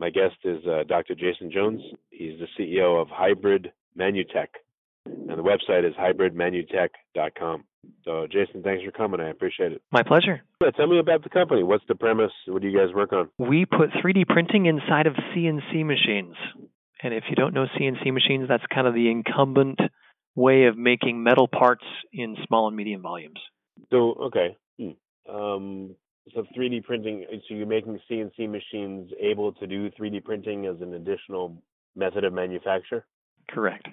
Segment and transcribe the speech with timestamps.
[0.00, 1.14] My guest is uh, Dr.
[1.14, 1.82] Jason Jones.
[2.08, 4.48] He's the CEO of Hybrid Manutech,
[5.04, 7.64] and the website is hybridmanutech.com.
[8.06, 9.20] So, Jason, thanks for coming.
[9.20, 9.82] I appreciate it.
[9.92, 10.40] My pleasure.
[10.74, 11.62] Tell me about the company.
[11.62, 12.32] What's the premise?
[12.46, 13.28] What do you guys work on?
[13.38, 16.34] We put 3D printing inside of CNC machines.
[17.02, 19.80] And if you don't know CNC machines, that's kind of the incumbent
[20.34, 23.38] way of making metal parts in small and medium volumes.
[23.90, 24.56] So, okay.
[24.78, 25.34] Hmm.
[25.34, 25.96] Um,
[26.34, 30.94] so 3D printing, so you're making CNC machines able to do 3D printing as an
[30.94, 31.56] additional
[31.96, 33.04] method of manufacture?
[33.50, 33.88] Correct.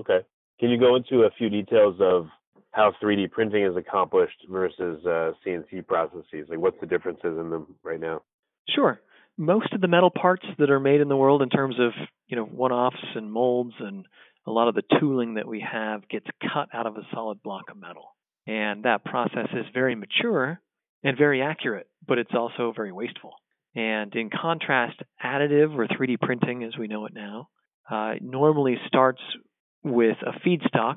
[0.00, 0.20] Okay.
[0.60, 2.26] Can you go into a few details of
[2.72, 6.46] how 3D printing is accomplished versus uh, CNC processes?
[6.48, 8.22] Like, what's the differences in them right now?
[8.68, 9.00] Sure.
[9.38, 11.92] Most of the metal parts that are made in the world, in terms of
[12.26, 14.06] you know one-offs and molds, and
[14.46, 17.70] a lot of the tooling that we have, gets cut out of a solid block
[17.70, 20.60] of metal, and that process is very mature
[21.06, 23.34] and very accurate, but it's also very wasteful.
[23.76, 27.48] And in contrast, additive or 3D printing, as we know it now,
[27.88, 29.20] uh, normally starts
[29.84, 30.96] with a feedstock,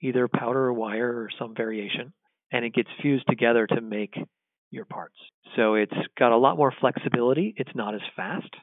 [0.00, 2.12] either powder or wire or some variation,
[2.52, 4.14] and it gets fused together to make
[4.70, 5.16] your parts.
[5.56, 7.52] So it's got a lot more flexibility.
[7.56, 8.54] It's not as fast,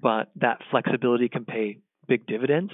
[0.00, 2.72] but that flexibility can pay big dividends,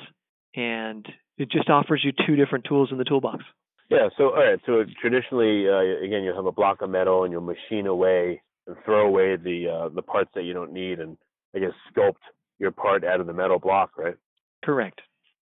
[0.54, 1.04] and
[1.38, 3.42] it just offers you two different tools in the toolbox.
[3.90, 4.08] Yeah.
[4.16, 4.58] So all right.
[4.66, 8.76] So traditionally, uh, again, you'll have a block of metal and you'll machine away and
[8.84, 11.16] throw away the uh, the parts that you don't need, and
[11.54, 12.14] I guess sculpt
[12.58, 14.16] your part out of the metal block, right?
[14.64, 15.00] Correct.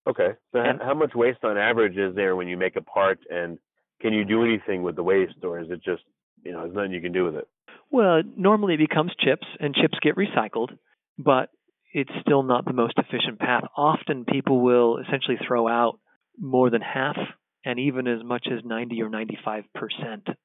[0.08, 0.30] Okay.
[0.52, 3.58] So And- how much waste on average is there when you make a part, and
[4.00, 6.02] can you do anything with the waste, or is it just
[6.44, 7.46] you know there's nothing you can do with it?
[7.90, 10.70] Well, normally it becomes chips, and chips get recycled,
[11.18, 11.50] but
[11.92, 13.64] it's still not the most efficient path.
[13.76, 15.98] Often people will essentially throw out
[16.40, 17.16] more than half
[17.64, 19.64] and even as much as 90 or 95%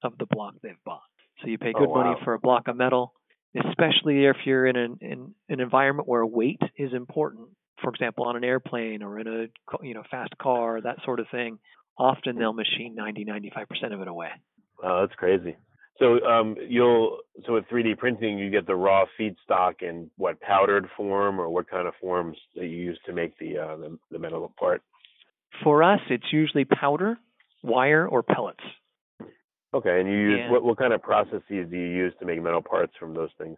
[0.03, 1.01] of the block they've bought.
[1.41, 3.13] So you pay Oh, good money for a block of metal,
[3.55, 7.49] especially if you're in an, in an environment where weight is important.
[7.81, 11.27] For example, on an airplane or in a you know fast car, that sort of
[11.29, 11.59] thing.
[11.99, 14.29] Often they'll machine 90, 95% of it away.
[14.81, 15.57] Wow, that's crazy.
[15.99, 20.87] So um, you'll so with 3D printing, you get the raw feedstock in what powdered
[20.95, 24.19] form, or what kind of forms that you use to make the uh, the, the
[24.19, 24.83] metal part.
[25.63, 27.17] For us, it's usually powder,
[27.63, 28.63] wire, or pellets.
[29.73, 30.51] Okay, and you use Yeah.
[30.51, 33.57] what what kind of processes do you use to make metal parts from those things?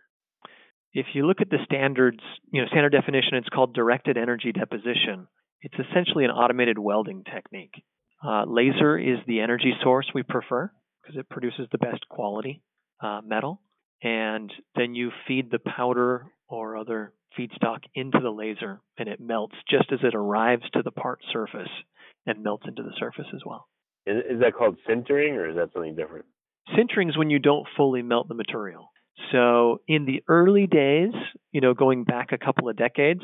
[0.93, 2.19] If you look at the standards,
[2.51, 5.27] you know, standard definition, it's called directed energy deposition.
[5.61, 7.83] It's essentially an automated welding technique.
[8.23, 10.71] Uh, laser is the energy source we prefer
[11.01, 12.63] because it produces the best quality
[13.01, 13.61] uh, metal.
[14.01, 19.55] And then you feed the powder or other feedstock into the laser and it melts
[19.69, 21.69] just as it arrives to the part surface
[22.25, 23.67] and melts into the surface as well.
[24.05, 26.25] Is, is that called sintering, or is that something different?
[26.77, 28.89] Sintering is when you don't fully melt the material.
[29.31, 31.11] So in the early days,
[31.51, 33.21] you know, going back a couple of decades,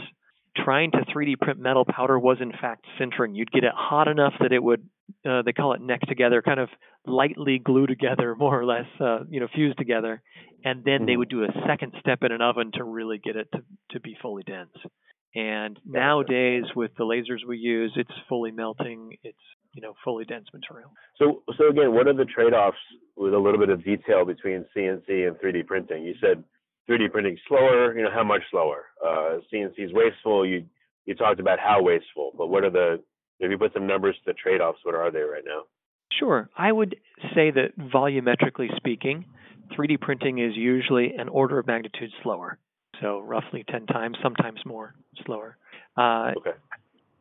[0.55, 3.35] trying to 3D print metal powder was in fact sintering.
[3.35, 4.87] You'd get it hot enough that it would,
[5.27, 6.69] uh, they call it neck together, kind of
[7.05, 10.21] lightly glue together, more or less, uh, you know, fuse together,
[10.63, 11.17] and then they Mhm.
[11.19, 14.15] would do a second step in an oven to really get it to, to be
[14.21, 14.75] fully dense.
[15.35, 19.17] And nowadays, with the lasers we use, it's fully melting.
[19.23, 19.37] It's
[19.73, 20.89] you know fully dense material.
[21.17, 22.77] So so again, what are the trade-offs
[23.17, 26.03] with a little bit of detail between CNC and 3D printing?
[26.05, 26.41] You said
[26.89, 27.95] 3D printing slower.
[27.97, 28.85] You know how much slower?
[29.05, 30.45] Uh, CNC is wasteful.
[30.45, 30.65] You
[31.05, 32.99] you talked about how wasteful, but what are the
[33.39, 35.63] if you put some numbers to the trade-offs, what are they right now?
[36.19, 36.49] Sure.
[36.57, 36.95] I would
[37.35, 39.25] say that volumetrically speaking,
[39.77, 42.57] 3D printing is usually an order of magnitude slower.
[43.01, 44.95] So roughly 10 times, sometimes more
[45.25, 45.57] slower.
[45.97, 46.51] Uh, Okay.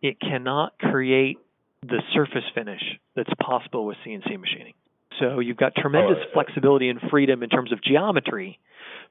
[0.02, 1.38] it cannot create
[1.82, 2.82] the surface finish
[3.16, 4.74] that's possible with CNC machining.
[5.18, 8.58] So you've got tremendous Oh, uh, flexibility and freedom in terms of geometry,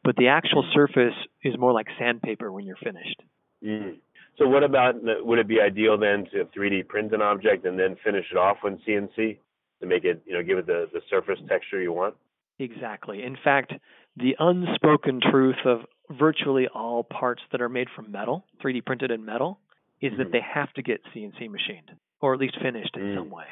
[0.04, 1.14] but the actual surface
[1.44, 3.22] is more like sandpaper when you're finished.
[3.64, 3.96] Mm.
[4.38, 4.96] So what about
[5.26, 8.58] would it be ideal then to 3D print an object and then finish it off
[8.64, 9.38] with CNC
[9.82, 12.16] to make it you know give it the, the surface texture you want?
[12.60, 13.24] Exactly.
[13.24, 13.74] In fact,
[14.18, 19.24] the unspoken truth of virtually all parts that are made from metal, 3D printed in
[19.26, 19.60] metal,
[20.02, 20.18] is Mhm.
[20.18, 21.92] that they have to get CNC machined
[22.22, 23.16] or at least finished in Mm.
[23.16, 23.46] some way.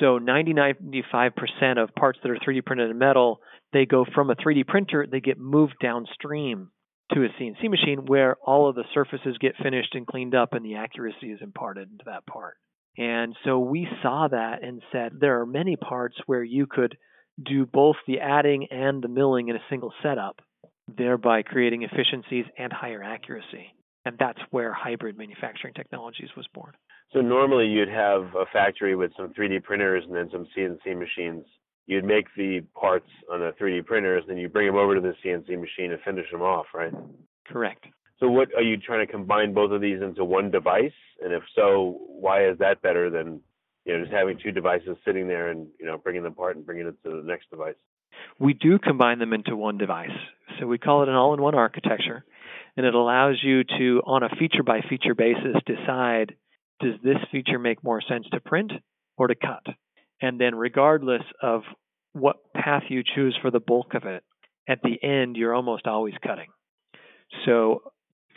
[0.00, 3.40] So 90 95% of parts that are 3D printed in metal,
[3.72, 6.70] they go from a 3D printer, they get moved downstream
[7.12, 10.64] to a CNC machine where all of the surfaces get finished and cleaned up and
[10.64, 12.56] the accuracy is imparted into that part.
[12.96, 16.96] And so we saw that and said there are many parts where you could
[17.42, 20.40] do both the adding and the milling in a single setup,
[20.88, 23.74] thereby creating efficiencies and higher accuracy.
[24.04, 26.72] And that's where hybrid manufacturing technologies was born.
[27.12, 31.44] So normally you'd have a factory with some 3D printers and then some CNC machines.
[31.86, 35.00] You'd make the parts on the 3D printers, and then you bring them over to
[35.00, 36.92] the CNC machine and finish them off, right?
[37.46, 37.84] Correct.
[38.20, 40.92] So what are you trying to combine both of these into one device?
[41.22, 43.40] And if so, why is that better than
[43.84, 46.64] you know just having two devices sitting there and you know bringing them apart and
[46.64, 47.74] bringing it to the next device?
[48.38, 50.10] We do combine them into one device.
[50.60, 52.24] So we call it an all-in-one architecture,
[52.76, 56.36] and it allows you to, on a feature-by-feature basis, decide
[56.82, 58.72] does this feature make more sense to print
[59.16, 59.74] or to cut?
[60.20, 61.62] And then, regardless of
[62.12, 64.22] what path you choose for the bulk of it,
[64.68, 66.48] at the end, you're almost always cutting.
[67.44, 67.82] So,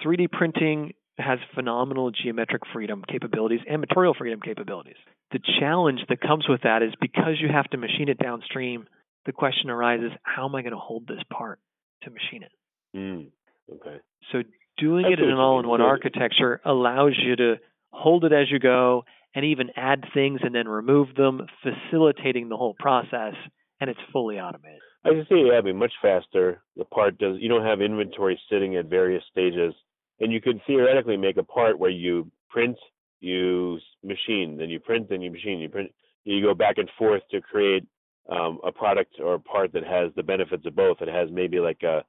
[0.03, 4.97] 3D printing has phenomenal geometric freedom capabilities and material freedom capabilities.
[5.31, 8.87] The challenge that comes with that is because you have to machine it downstream,
[9.25, 11.59] the question arises how am I going to hold this part
[12.03, 12.51] to machine it?
[12.97, 13.27] Mm,
[13.73, 13.97] okay.
[14.31, 14.43] So,
[14.77, 17.55] doing it in an all in one architecture allows you to
[17.95, 22.57] hold it as you go, and even add things and then remove them, facilitating the
[22.57, 23.33] whole process,
[23.79, 24.79] and it's fully automated.
[25.03, 26.61] I can see it be much faster.
[26.77, 29.73] The part does you don't have inventory sitting at various stages,
[30.19, 32.77] and you could theoretically make a part where you print,
[33.19, 35.91] you machine, then you print, then you machine, you print,
[36.23, 37.85] you go back and forth to create
[38.31, 40.97] um, a product or a part that has the benefits of both.
[41.01, 42.03] It has maybe like a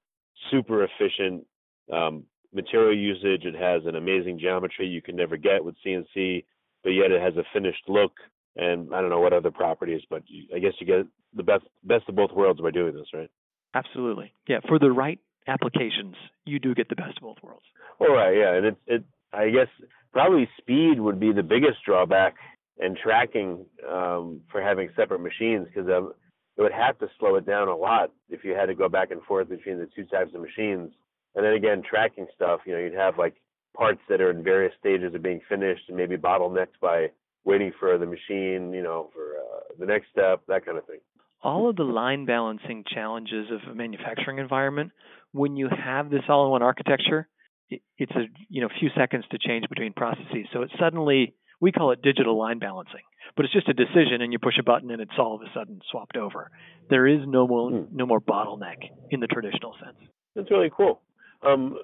[0.50, 1.44] super efficient
[1.92, 2.24] um,
[2.56, 3.44] material usage.
[3.44, 6.44] It has an amazing geometry you can never get with CNC,
[6.82, 8.12] but yet it has a finished look.
[8.56, 11.06] And I don't know what other properties, but you, I guess you get
[11.36, 13.30] the best best of both worlds by doing this, right?
[13.74, 14.60] Absolutely, yeah.
[14.66, 16.16] For the right applications,
[16.46, 17.66] you do get the best of both worlds.
[18.00, 19.68] All right, yeah, and it it I guess
[20.12, 22.36] probably speed would be the biggest drawback
[22.78, 26.12] and tracking um, for having separate machines because um,
[26.56, 29.10] it would have to slow it down a lot if you had to go back
[29.10, 30.90] and forth between the two types of machines.
[31.36, 33.34] And then again, tracking stuff, you know, you'd have like
[33.76, 37.08] parts that are in various stages of being finished and maybe bottlenecked by
[37.44, 40.98] waiting for the machine, you know, for uh, the next step, that kind of thing.
[41.42, 44.92] All of the line balancing challenges of a manufacturing environment,
[45.32, 47.28] when you have this all-in-one architecture,
[47.70, 50.46] it's a you know few seconds to change between processes.
[50.52, 53.02] So it's suddenly we call it digital line balancing,
[53.36, 55.52] but it's just a decision, and you push a button, and it's all of a
[55.54, 56.50] sudden swapped over.
[56.90, 57.96] There is no more hmm.
[57.96, 59.98] no more bottleneck in the traditional sense.
[60.34, 61.00] That's really cool.
[61.42, 61.78] Um,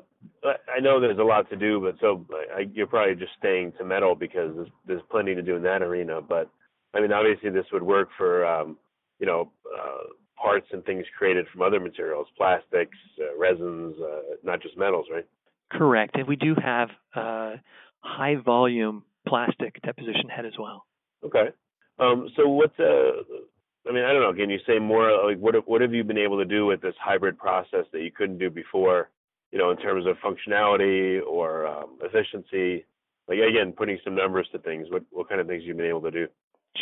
[0.44, 2.24] I know there's a lot to do, but so
[2.56, 5.82] I, you're probably just staying to metal because there's, there's plenty to do in that
[5.82, 6.20] arena.
[6.20, 6.48] But
[6.94, 8.76] I mean, obviously, this would work for um,
[9.18, 14.62] you know uh, parts and things created from other materials, plastics, uh, resins, uh, not
[14.62, 15.26] just metals, right?
[15.72, 17.56] Correct, and we do have uh,
[18.00, 20.84] high volume plastic deposition head as well.
[21.24, 21.48] Okay.
[21.98, 23.22] Um, so what's uh,
[23.88, 24.32] I mean, I don't know.
[24.32, 25.26] Can you say more?
[25.26, 28.10] Like, what what have you been able to do with this hybrid process that you
[28.10, 29.10] couldn't do before?
[29.52, 32.84] You know, in terms of functionality or um, efficiency?
[33.28, 34.88] Like again, putting some numbers to things.
[34.90, 36.26] What what kind of things you've been able to do?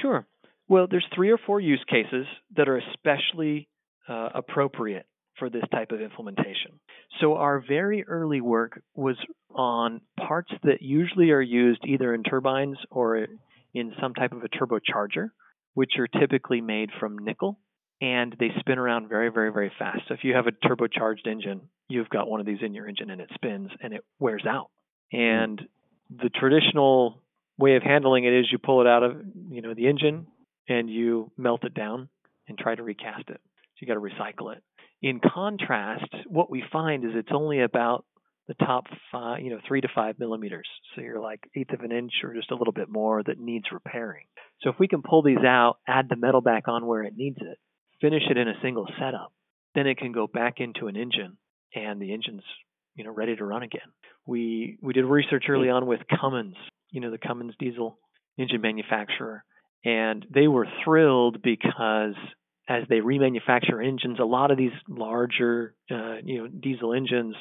[0.01, 0.27] Sure.
[0.69, 2.27] Well, there's three or four use cases
[2.57, 3.69] that are especially
[4.09, 5.05] uh, appropriate
[5.39, 6.79] for this type of implementation.
[7.21, 9.17] So our very early work was
[9.53, 13.27] on parts that usually are used either in turbines or
[13.75, 15.31] in some type of a turbocharger,
[15.75, 17.59] which are typically made from nickel
[18.01, 20.01] and they spin around very, very, very fast.
[20.09, 23.11] So if you have a turbocharged engine, you've got one of these in your engine
[23.11, 24.71] and it spins and it wears out.
[25.15, 25.21] Mm-hmm.
[25.21, 25.63] And
[26.11, 27.21] the traditional
[27.59, 29.17] way of handling it is you pull it out of,
[29.51, 30.27] you know, the engine
[30.69, 32.09] and you melt it down
[32.49, 33.41] and try to recast it.
[33.45, 34.63] So you got to recycle it.
[35.03, 38.05] In contrast, what we find is it's only about
[38.49, 40.67] the top five, you know, three to five millimeters.
[40.95, 43.67] So you're like eighth of an inch or just a little bit more that needs
[43.73, 44.25] repairing.
[44.63, 47.39] So if we can pull these out, add the metal back on where it needs
[47.41, 47.59] it,
[48.01, 49.33] finish it in a single setup,
[49.75, 51.37] then it can go back into an engine
[51.75, 52.43] and the engine's
[52.95, 53.93] you know ready to run again.
[54.27, 56.57] We we did research early on with Cummins,
[56.91, 57.99] you know the Cummins diesel
[58.39, 59.45] engine manufacturer,
[59.85, 62.15] and they were thrilled because
[62.69, 67.37] as they remanufacture engines, a lot of these larger uh, you know diesel engines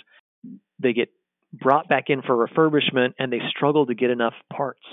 [0.79, 1.09] they get
[1.51, 4.85] brought back in for refurbishment and they struggle to get enough parts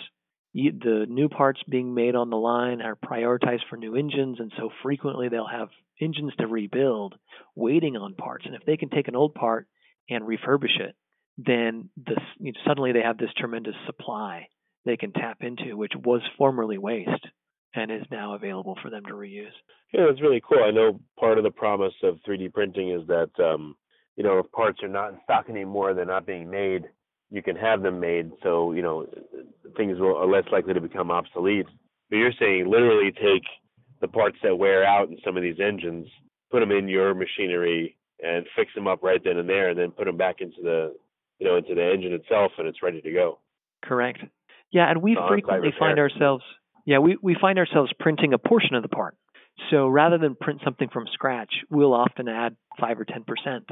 [0.57, 4.71] the new parts being made on the line are prioritized for new engines, and so
[4.83, 5.69] frequently they'll have
[6.01, 7.15] engines to rebuild
[7.55, 8.47] waiting on parts.
[8.47, 9.67] And if they can take an old part
[10.09, 10.95] and refurbish it,
[11.37, 14.49] then this, you know, suddenly they have this tremendous supply
[14.87, 17.27] they can tap into, which was formerly waste
[17.75, 19.49] and is now available for them to reuse.
[19.93, 20.63] Yeah, that's really cool.
[20.65, 23.77] I know part of the promise of 3D printing is that um,
[24.17, 26.85] you know, if parts are not in stock anymore, they're not being made,
[27.31, 29.07] you can have them made so, you know,
[29.77, 31.67] things will, are less likely to become obsolete.
[32.11, 33.45] But you're saying literally take
[34.01, 36.07] the parts that wear out in some of these engines,
[36.51, 39.91] put them in your machinery and fix them up right then and there, and then
[39.91, 40.95] put them back into the,
[41.39, 43.39] you know, into the engine itself, and it's ready to go.
[43.85, 44.21] Correct.
[44.73, 46.43] Yeah, and we frequently find ourselves,
[46.85, 49.17] yeah, we, we find ourselves printing a portion of the part.
[49.71, 53.69] So rather than print something from scratch, we'll often add five or ten percent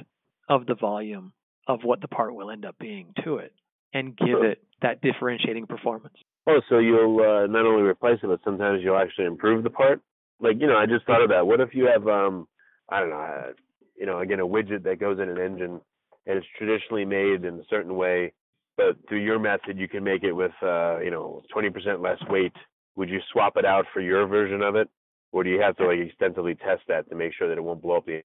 [0.49, 1.33] of the volume
[1.67, 3.53] of what the part will end up being to it,
[3.95, 6.17] and give it that differentiating performance.
[6.47, 10.03] Oh, so you'll uh, not only replace it, but sometimes you'll actually improve the part.
[10.41, 11.47] Like you know, I just thought of that.
[11.47, 12.47] What if you have, um,
[12.91, 13.53] I don't know, uh,
[13.97, 15.81] you know, again, a widget that goes in an engine
[16.27, 18.33] and it's traditionally made in a certain way,
[18.77, 22.53] but through your method, you can make it with, uh, you know, 20% less weight.
[22.97, 24.89] Would you swap it out for your version of it,
[25.33, 27.83] or do you have to like extensively test that to make sure that it won't
[27.83, 28.23] blow up the?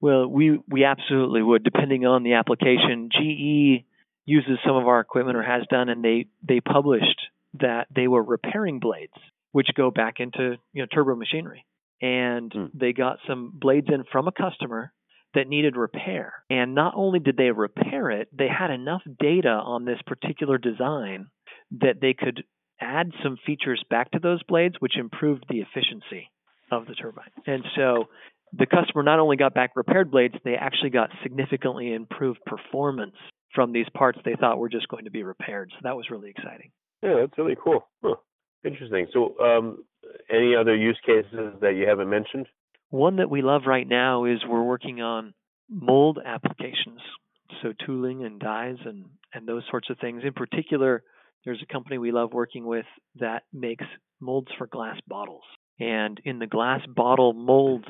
[0.00, 3.08] Well, we we absolutely would, depending on the application.
[3.10, 3.84] GE
[4.26, 7.20] uses some of our equipment or has done, and they they published
[7.60, 9.14] that they were repairing blades,
[9.52, 11.64] which go back into you know turbo machinery,
[12.02, 12.70] and mm.
[12.74, 14.92] they got some blades in from a customer
[15.34, 16.34] that needed repair.
[16.50, 21.28] And not only did they repair it, they had enough data on this particular design
[21.80, 22.44] that they could
[22.80, 26.30] add some features back to those blades, which improved the efficiency
[26.70, 27.30] of the turbine.
[27.46, 28.04] And so
[28.52, 33.16] the customer not only got back repaired blades, they actually got significantly improved performance
[33.56, 35.72] from these parts they thought were just going to be repaired.
[35.72, 36.70] So that was really exciting.
[37.02, 37.88] Yeah, that's really cool.
[38.04, 38.14] Huh.
[38.64, 39.08] Interesting.
[39.12, 39.84] So, um,
[40.30, 42.46] any other use cases that you haven't mentioned?
[42.90, 45.34] One that we love right now is we're working on
[45.68, 47.00] mold applications,
[47.62, 50.22] so tooling and dies and and those sorts of things.
[50.24, 51.02] In particular,
[51.44, 52.86] there's a company we love working with
[53.16, 53.84] that makes
[54.20, 55.42] molds for glass bottles.
[55.78, 57.84] And in the glass bottle mold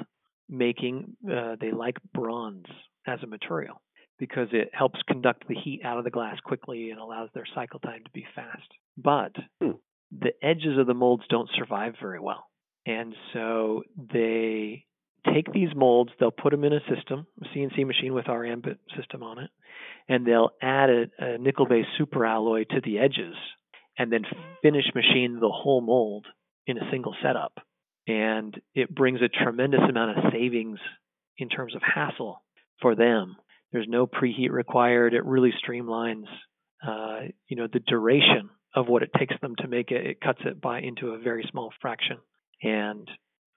[0.49, 2.66] making, uh, they like bronze
[3.06, 3.80] as a material
[4.18, 7.80] because it helps conduct the heat out of the glass quickly and allows their cycle
[7.80, 8.68] time to be fast.
[8.96, 9.32] But
[9.62, 9.73] hmm.
[10.11, 12.46] the edges of the molds don't survive very well.
[12.87, 14.85] And so they
[15.35, 18.78] take these molds, they'll put them in a system, a CNC machine with our ambit
[18.96, 19.50] system on it,
[20.08, 23.35] and they'll add a, a nickel based superalloy to the edges
[23.99, 24.23] and then
[24.62, 26.26] finish machine the whole mold
[26.66, 27.58] in a single setup.
[28.06, 30.78] And it brings a tremendous amount of savings
[31.38, 32.42] in terms of hassle
[32.80, 33.37] for them.
[33.73, 35.14] There's no preheat required.
[35.14, 36.26] It really streamlines,
[36.87, 40.06] uh, you know, the duration of what it takes them to make it.
[40.06, 42.18] It cuts it by into a very small fraction.
[42.62, 43.08] And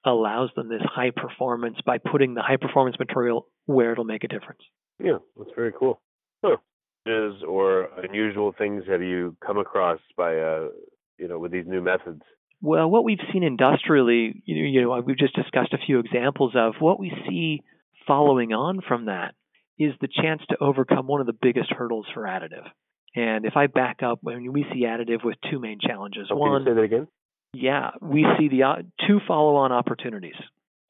[0.06, 4.28] allows them this high performance by putting the high performance material where it'll make a
[4.28, 4.62] difference.
[5.04, 6.02] Yeah, that's very cool.
[6.44, 6.58] Huh.
[7.48, 10.68] Or unusual things have you come across by, uh,
[11.18, 12.22] you know, with these new methods?
[12.62, 16.54] Well, what we've seen industrially, you know, you know, we've just discussed a few examples
[16.56, 17.62] of what we see
[18.06, 19.34] following on from that
[19.80, 22.68] is the chance to overcome one of the biggest hurdles for additive.
[23.16, 26.28] And if I back up, when we see additive with two main challenges.
[26.30, 27.08] Oh, one, say that again?
[27.54, 28.76] Yeah, we see the uh,
[29.08, 30.36] two follow-on opportunities.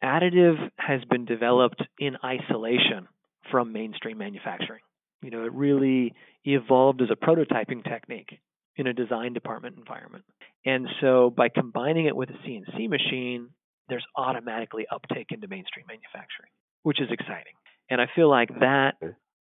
[0.04, 3.08] Additive has been developed in isolation
[3.52, 4.82] from mainstream manufacturing.
[5.22, 8.40] You know, it really evolved as a prototyping technique
[8.76, 10.24] in a design department environment.
[10.66, 13.50] And so by combining it with a CNC machine,
[13.90, 16.52] there's automatically uptake into mainstream manufacturing,
[16.84, 17.54] which is exciting.
[17.90, 18.96] And I feel like that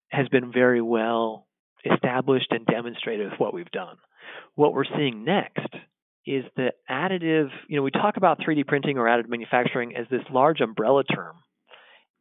[0.09, 1.47] has been very well
[1.89, 3.97] established and demonstrated with what we've done.
[4.55, 5.67] What we're seeing next
[6.25, 10.21] is the additive, you know, we talk about 3D printing or additive manufacturing as this
[10.31, 11.37] large umbrella term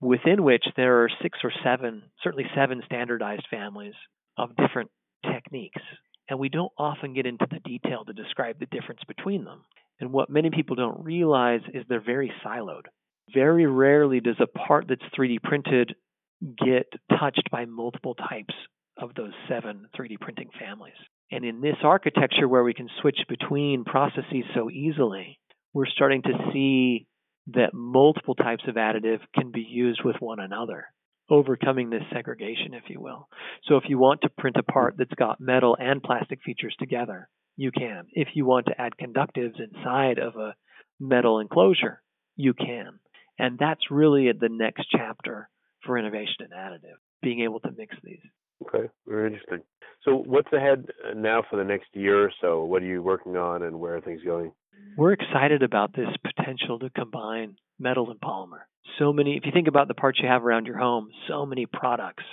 [0.00, 3.94] within which there are six or seven, certainly seven standardized families
[4.38, 4.90] of different
[5.30, 5.82] techniques.
[6.28, 9.64] And we don't often get into the detail to describe the difference between them.
[10.00, 12.86] And what many people don't realize is they're very siloed.
[13.34, 15.94] Very rarely does a part that's 3D printed
[16.42, 18.54] get touched by multiple types
[18.96, 20.94] of those seven 3D printing families.
[21.30, 25.38] And in this architecture where we can switch between processes so easily,
[25.72, 27.06] we're starting to see
[27.48, 30.86] that multiple types of additive can be used with one another,
[31.28, 33.28] overcoming this segregation, if you will.
[33.64, 37.28] So if you want to print a part that's got metal and plastic features together,
[37.56, 38.06] you can.
[38.12, 40.54] If you want to add conductives inside of a
[40.98, 42.02] metal enclosure,
[42.36, 42.98] you can.
[43.38, 45.48] And that's really the next chapter
[45.84, 48.20] for innovation and additive, being able to mix these.
[48.66, 49.60] Okay, very interesting.
[50.04, 52.64] So, what's ahead uh, now for the next year or so?
[52.64, 54.52] What are you working on, and where are things going?
[54.96, 58.62] We're excited about this potential to combine metal and polymer.
[58.98, 61.66] So many, if you think about the parts you have around your home, so many
[61.66, 62.24] products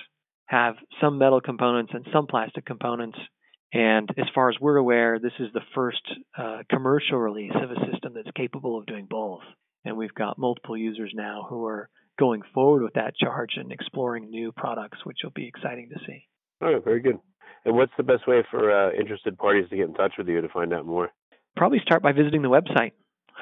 [0.47, 3.17] have some metal components and some plastic components.
[3.73, 6.01] And as far as we're aware, this is the first
[6.37, 9.41] uh, commercial release of a system that's capable of doing both.
[9.83, 14.29] And we've got multiple users now who are going forward with that charge and exploring
[14.29, 16.25] new products, which will be exciting to see.
[16.61, 17.19] All right, very good.
[17.65, 20.41] And what's the best way for uh, interested parties to get in touch with you
[20.41, 21.09] to find out more?
[21.55, 22.91] Probably start by visiting the website,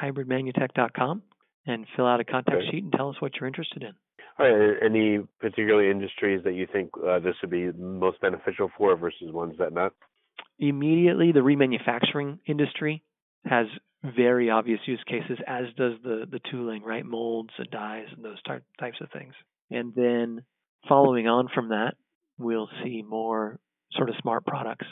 [0.01, 1.21] hybridmanutech.com,
[1.67, 2.71] and fill out a contact Okay.
[2.71, 3.93] sheet and tell us what you're interested in.
[4.37, 8.95] All right, any particular industries that you think uh, this would be most beneficial for
[8.97, 9.93] versus ones that not?
[10.59, 13.03] Immediately, the remanufacturing industry
[13.45, 13.67] has
[14.15, 17.05] very obvious use cases, as does the, the tooling, right?
[17.05, 19.33] Molds and dies and those type, types of things.
[19.71, 20.43] And then
[20.87, 21.93] following on from that,
[22.37, 23.59] we'll see more
[23.93, 24.85] sort of smart products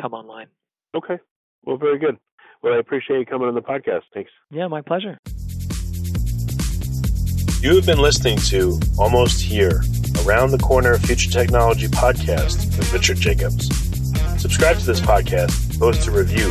[0.00, 0.48] come online.
[0.94, 1.18] Okay,
[1.64, 2.16] well, very good.
[2.62, 4.02] Well, I appreciate you coming on the podcast.
[4.12, 4.30] Thanks.
[4.50, 5.18] Yeah, my pleasure.
[7.62, 9.82] You have been listening to Almost Here,
[10.24, 13.68] Around the Corner Future Technology podcast with Richard Jacobs.
[14.40, 16.50] Subscribe to this podcast, post a review